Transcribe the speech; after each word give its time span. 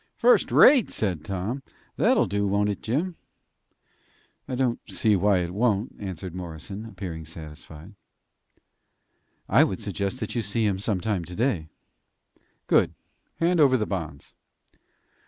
"First 0.17 0.51
rate!" 0.51 0.89
said 0.89 1.23
Tom. 1.23 1.61
"That'll 1.95 2.25
do, 2.25 2.47
won't 2.47 2.69
it, 2.69 2.81
Jim?" 2.81 3.17
"I 4.47 4.55
don't 4.55 4.79
see 4.89 5.15
why 5.15 5.41
it 5.43 5.53
won't," 5.53 5.95
answered 5.99 6.33
Morrison, 6.33 6.87
appearing 6.87 7.23
satisfied. 7.23 7.93
"I 9.47 9.63
would 9.63 9.79
suggest 9.79 10.19
that 10.19 10.33
you 10.33 10.41
see 10.41 10.65
him 10.65 10.79
some 10.79 11.01
time 11.01 11.23
today." 11.23 11.67
"Good! 12.65 12.95
Hand 13.37 13.59
over 13.59 13.77
the 13.77 13.85
bonds." 13.85 14.33